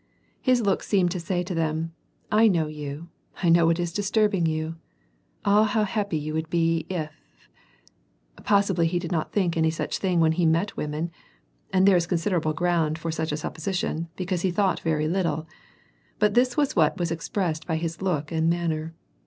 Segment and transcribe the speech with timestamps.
[0.41, 1.93] His look seemed to say to them:
[2.31, 3.07] I know yoii,
[3.43, 4.77] I know what is disturbing you.
[5.45, 7.11] Ah how hapi)y you would be if
[8.51, 11.11] "—possibly he did not think any such thing when he met women
[11.71, 15.45] (and there is considerable ground for such a supposition, because he thought very little),
[16.17, 18.93] but this was what was expressed by his look and m inner.